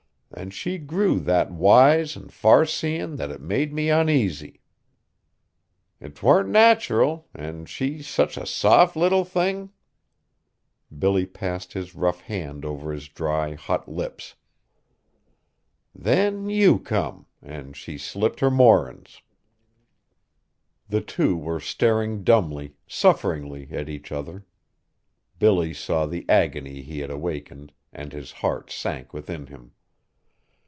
[0.33, 4.61] An' she grew that wise an' far seein' that it made me oneasy.
[6.01, 9.71] 'T warn't nateral, an' she such a soft little thin'!"
[10.97, 14.35] Billy passed his rough hand over his dry, hot lips.
[15.93, 19.21] "Then you come, an' she slipped her moorin's."
[20.87, 24.45] The two were staring dumbly, sufferingly, at each other.
[25.39, 29.73] Billy saw the agony he had awakened and his heart sank within him.